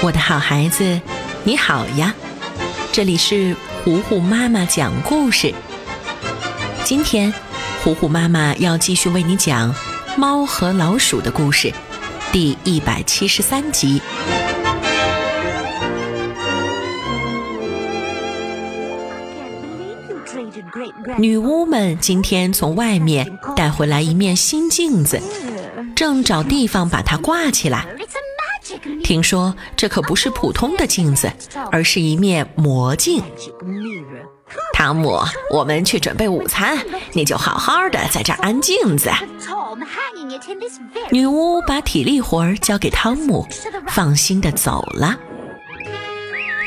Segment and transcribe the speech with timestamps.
[0.00, 1.00] 我的好孩子，
[1.42, 2.14] 你好呀！
[2.92, 5.52] 这里是糊糊妈妈讲故事。
[6.84, 7.34] 今天，
[7.82, 9.74] 糊糊妈妈要继续为你讲
[10.16, 11.72] 《猫和老鼠》的故事，
[12.30, 14.00] 第一百七十三集。
[21.18, 25.20] 女巫们今天从外面带回来一面新镜子，
[25.96, 27.84] 正找地方把它挂起来。
[29.02, 31.32] 听说这可不是普通的镜子，
[31.70, 33.22] 而是一面魔镜。
[34.72, 36.78] 汤姆，我们去准备午餐，
[37.12, 39.10] 你就好好的在这儿安镜子。
[41.10, 43.46] 女巫把体力活儿交给汤姆，
[43.88, 45.18] 放心的走了。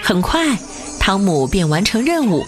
[0.03, 0.57] 很快，
[0.99, 2.45] 汤姆便完成任务。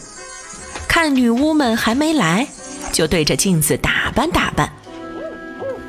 [0.88, 2.47] 看女巫们还没来，
[2.91, 4.73] 就对着镜子打扮打扮。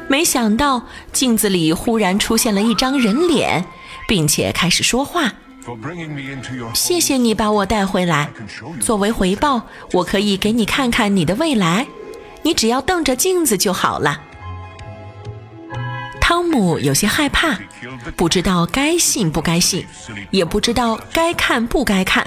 [0.09, 3.65] 没想到镜子里忽然出现了一张人脸，
[4.07, 5.33] 并且开始说话。
[6.75, 8.31] 谢谢你把我带回来，
[8.81, 11.87] 作为回报，我可以给你看看你的未来。
[12.43, 14.21] 你只要瞪着镜子就好了。
[16.21, 17.59] 汤姆有些害怕，
[18.17, 19.87] 不知道该信不该信，
[20.31, 22.27] 也不知道该看不该看。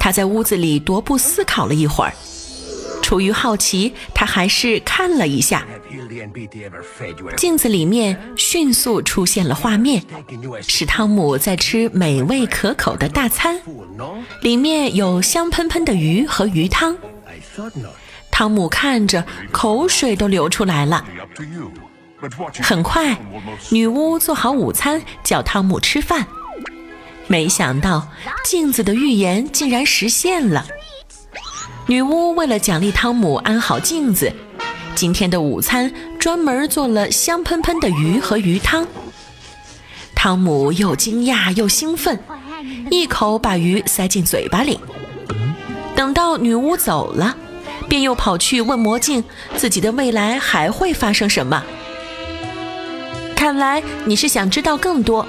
[0.00, 2.12] 他在屋子里踱步思考了一会儿。
[3.02, 5.64] 出于好奇，他还是看了一下
[7.36, 10.02] 镜子里面，迅速出现了画面，
[10.62, 13.60] 是汤姆在吃美味可口的大餐，
[14.42, 16.96] 里面有香喷喷的鱼和鱼汤。
[18.30, 21.04] 汤姆看着，口水都流出来了。
[22.62, 23.18] 很快，
[23.70, 26.26] 女巫做好午餐，叫汤姆吃饭。
[27.26, 28.08] 没想到，
[28.44, 30.66] 镜子的预言竟然实现了。
[31.86, 34.32] 女巫为了奖励汤姆安好镜子，
[34.94, 38.86] 今天的午餐专门做了香喷喷的鱼和鱼汤。
[40.14, 42.18] 汤姆又惊讶又兴奋，
[42.90, 44.78] 一口把鱼塞进嘴巴里。
[45.96, 47.34] 等到女巫走了，
[47.88, 49.24] 便又跑去问魔镜
[49.56, 51.62] 自己的未来还会发生什么。
[53.34, 55.26] 看来你是想知道更多，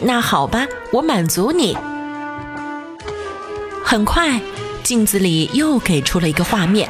[0.00, 1.76] 那好吧，我满足你。
[3.84, 4.40] 很快。
[4.82, 6.86] 镜子里又给出了一个画面，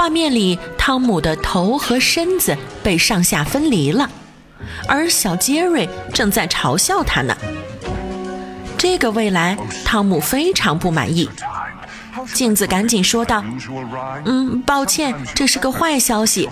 [0.00, 4.08] 画面里汤姆的头和身子被上下分离了，
[4.88, 7.36] 而小杰瑞正在嘲笑他呢。
[8.78, 11.28] 这个未来，汤姆非常不满意。
[12.32, 13.44] 镜子赶紧说道
[14.24, 16.48] ：“嗯，抱歉，这是个坏消息。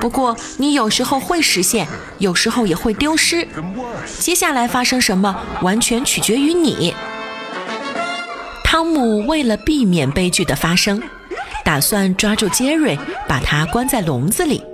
[0.00, 1.86] 不过你有时候会实现，
[2.18, 3.46] 有时候也会丢失。
[4.18, 6.92] 接下来发生什么，完全取决于你。”
[8.64, 11.00] 汤姆为了避免悲剧的发生，
[11.68, 12.98] 打算抓住杰瑞，
[13.28, 14.64] 把他关在笼子里。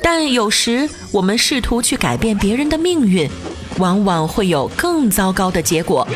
[0.00, 3.28] 但有时我们试图去改变别人的命运，
[3.76, 6.08] 往往会有更糟糕的结果。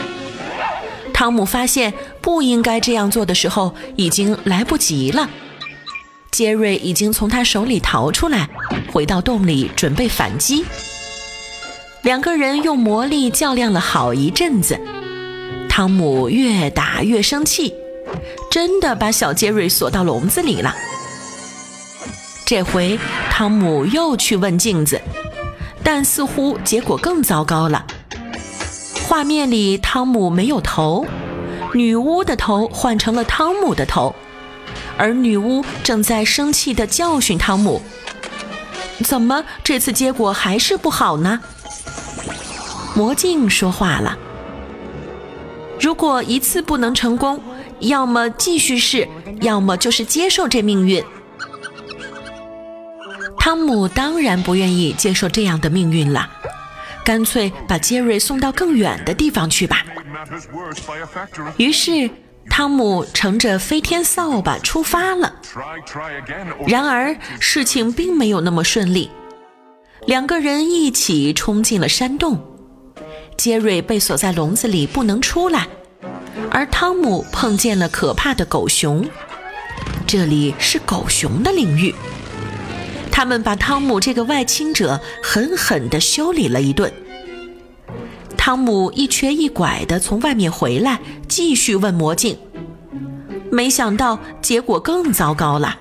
[1.13, 1.93] 汤姆发现
[2.23, 5.29] 不应该这样做的时候，已经来不及了。
[6.31, 8.49] 杰瑞已经从他手里逃出来，
[8.91, 10.65] 回到洞里准备反击。
[12.01, 14.81] 两个人用魔力较量了好一阵子。
[15.69, 17.75] 汤姆越打越生气，
[18.53, 20.75] 真的把小杰瑞锁到笼子里了。
[22.45, 25.01] 这回汤姆又去问镜子，
[25.83, 27.87] 但似乎结果更糟糕了。
[29.09, 31.07] 画面里汤姆没有头，
[31.73, 34.15] 女巫的头换成了汤姆的头，
[34.99, 37.81] 而女巫正在生气地教训汤姆。
[39.03, 41.41] 怎么这次结果还是不好呢？
[42.95, 44.19] 魔镜说话了。
[45.81, 47.41] 如果一次不能成功，
[47.83, 49.09] 要么继续试，
[49.41, 51.03] 要么就是接受这命运。
[53.39, 56.31] 汤姆当然不愿意接受这样的命运了，
[57.05, 59.85] 干脆把杰瑞送到更远的地方去吧。
[61.57, 62.09] 于是，
[62.49, 65.35] 汤姆乘着飞天扫把出发了。
[66.69, 69.11] 然而，事情并没有那么顺利，
[70.07, 72.41] 两个人一起冲进了山洞。
[73.37, 75.67] 杰瑞被锁在笼子里不能出来，
[76.55, 79.09] 而汤姆碰见了可怕的狗熊。
[80.07, 81.95] 这里是狗熊的领域，
[83.11, 86.93] 他们把汤姆这个外侵者狠狠地修理了一顿。
[88.37, 92.39] 汤姆一瘸一拐地从外面回来，继续问魔镜，
[93.51, 95.79] 没想到结果更糟糕了。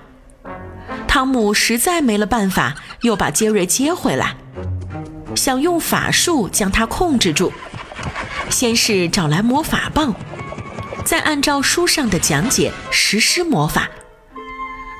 [1.06, 4.34] 汤姆实在没了办法，又把杰瑞接回来。
[5.34, 7.52] 想用法术将他控制住，
[8.48, 10.14] 先是找来魔法棒，
[11.04, 13.88] 再按照书上的讲解实施魔法。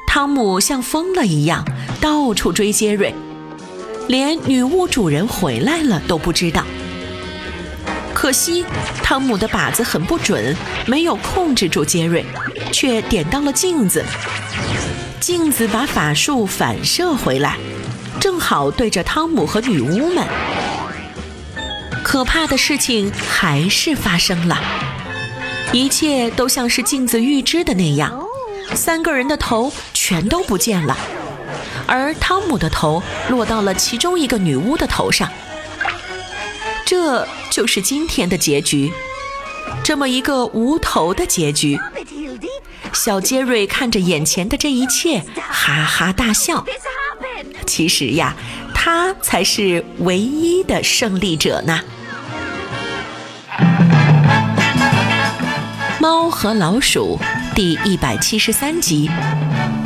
[0.06, 1.64] 汤姆像疯了一样
[2.00, 3.14] 到处追杰瑞，
[4.08, 6.64] 连女巫主人回来了都不知道。
[8.12, 8.64] 可惜
[9.02, 10.54] 汤姆的靶子很不准，
[10.86, 12.24] 没有控制住杰瑞，
[12.70, 14.04] 却点到了镜子。
[15.18, 17.56] 镜子把法术反射回来，
[18.20, 20.26] 正好对着汤姆和女巫们。
[22.04, 24.60] 可怕的事情还是发生了，
[25.72, 28.22] 一切都像是镜子预知的那样，
[28.74, 30.96] 三个人的头全都不见了，
[31.86, 35.30] 而汤姆的头落到了其中一个女巫的头上。
[36.84, 38.92] 这就是今天的结局，
[39.82, 41.78] 这么一个无头的结局。
[42.92, 46.66] 小杰瑞看着眼前的这一切，哈哈大笑。
[47.66, 48.36] 其实呀，
[48.74, 51.80] 他才是唯一的胜利者呢。
[56.02, 57.16] 猫和老鼠
[57.54, 59.08] 第一百七十三集，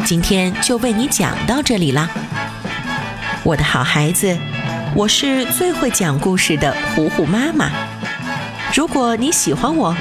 [0.07, 2.09] 今天就为你讲到这里啦，
[3.45, 4.35] 我的好孩子，
[4.95, 7.71] 我是最会讲故事的虎虎妈妈。
[8.75, 9.95] 如果你喜欢我，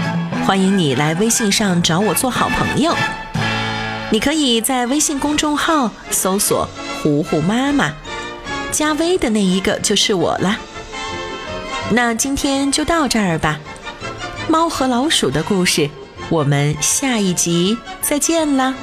[0.45, 2.95] 欢迎你来微信上找我做好朋友。
[4.09, 6.65] 你可以在微信公众号搜索
[7.03, 7.91] “虎虎妈妈”，
[8.71, 10.57] 加微的那一个就是我了。
[11.91, 13.59] 那今天就到这儿吧，
[14.47, 15.89] 猫和老鼠的故事。
[16.29, 18.75] 我们下一集再见啦。